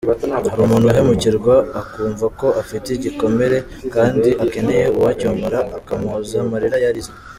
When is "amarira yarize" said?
6.45-7.11